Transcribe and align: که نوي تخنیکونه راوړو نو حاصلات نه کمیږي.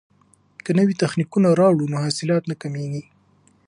که 0.63 0.71
نوي 0.79 0.93
تخنیکونه 1.01 1.47
راوړو 1.59 1.89
نو 1.91 1.97
حاصلات 2.03 2.43
نه 2.51 2.55
کمیږي. 2.61 3.03